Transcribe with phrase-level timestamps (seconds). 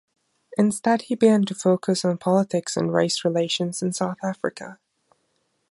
[0.57, 4.79] Instead he began to focus on politics and race relations in South Africa.